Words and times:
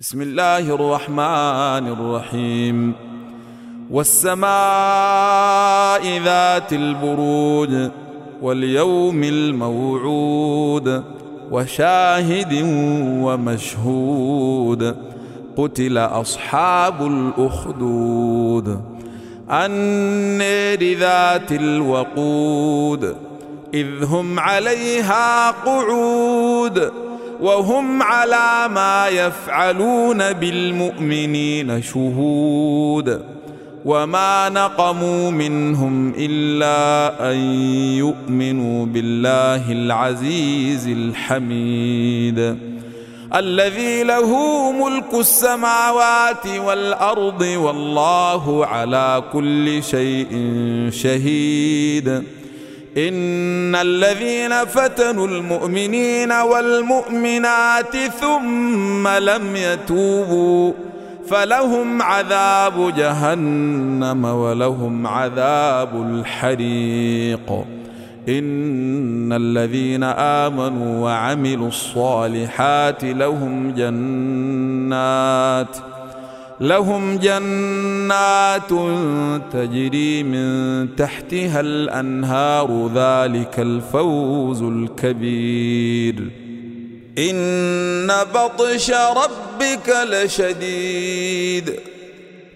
بسم 0.00 0.22
الله 0.22 0.74
الرحمن 0.74 1.92
الرحيم 1.92 2.94
والسماء 3.90 4.50
ذات 6.24 6.72
البروج 6.72 7.90
واليوم 8.42 9.24
الموعود 9.24 11.04
وشاهد 11.50 12.62
ومشهود 13.24 14.96
قتل 15.56 15.98
اصحاب 15.98 17.06
الاخدود 17.06 18.80
النير 19.50 20.98
ذات 20.98 21.52
الوقود 21.52 23.16
اذ 23.74 24.04
هم 24.04 24.38
عليها 24.38 25.50
قعود 25.50 27.09
وهم 27.40 28.02
على 28.02 28.68
ما 28.74 29.08
يفعلون 29.08 30.32
بالمؤمنين 30.32 31.82
شهود 31.82 33.22
وما 33.84 34.48
نقموا 34.48 35.30
منهم 35.30 36.12
إلا 36.18 37.30
أن 37.32 37.36
يؤمنوا 37.96 38.86
بالله 38.86 39.72
العزيز 39.72 40.88
الحميد 40.88 42.56
الذي 43.34 44.02
له 44.02 44.32
ملك 44.72 45.14
السماوات 45.14 46.46
والأرض 46.46 47.40
والله 47.40 48.66
على 48.66 49.22
كل 49.32 49.82
شيء 49.82 50.28
شهيد 50.92 52.22
إن 52.96 53.74
الذين 53.74 54.64
فتنوا 54.64 55.26
المؤمنين 55.26 56.32
والمؤمنات 56.32 57.96
ثم 57.96 59.08
لم 59.08 59.56
يتوبوا 59.56 60.72
فلهم 61.28 62.02
عذاب 62.02 62.94
جهنم 62.96 64.24
ولهم 64.24 65.06
عذاب 65.06 65.94
الحريق. 65.94 67.64
إن 68.28 69.32
الذين 69.32 70.02
آمنوا 70.02 71.04
وعملوا 71.04 71.68
الصالحات 71.68 73.04
لهم 73.04 73.70
جنات 73.70 75.76
لهم 76.60 77.18
جنات 77.18 78.70
تجري 79.52 80.22
من 80.22 80.96
تحتها 80.96 81.60
الأنهار 81.60 82.90
ذلك 82.94 83.60
الفوز 83.60 84.62
الكبير. 84.62 86.30
إن 87.18 88.10
بطش 88.34 88.90
ربك 88.90 89.94
لشديد. 90.10 91.72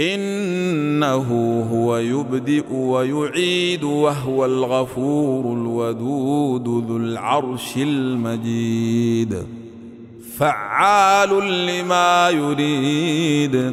إنه 0.00 1.66
هو 1.72 1.96
يبدئ 1.96 2.72
ويعيد 2.72 3.84
وهو 3.84 4.44
الغفور 4.44 5.52
الودود 5.52 6.88
ذو 6.88 6.96
العرش 6.96 7.76
المجيد. 7.76 9.46
فعال 10.38 11.66
لما 11.66 12.30
يريد. 12.30 13.72